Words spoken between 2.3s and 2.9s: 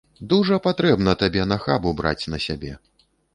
на сябе!